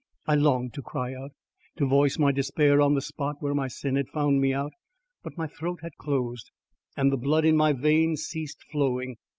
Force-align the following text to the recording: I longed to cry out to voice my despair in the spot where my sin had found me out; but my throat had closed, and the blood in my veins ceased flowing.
I 0.25 0.33
longed 0.33 0.73
to 0.73 0.81
cry 0.81 1.13
out 1.13 1.29
to 1.77 1.85
voice 1.85 2.17
my 2.17 2.31
despair 2.31 2.81
in 2.81 2.95
the 2.95 3.01
spot 3.03 3.35
where 3.39 3.53
my 3.53 3.67
sin 3.67 3.97
had 3.97 4.09
found 4.09 4.41
me 4.41 4.51
out; 4.51 4.73
but 5.21 5.37
my 5.37 5.45
throat 5.45 5.81
had 5.83 5.95
closed, 5.97 6.49
and 6.97 7.11
the 7.11 7.17
blood 7.17 7.45
in 7.45 7.55
my 7.55 7.71
veins 7.73 8.23
ceased 8.23 8.63
flowing. 8.71 9.17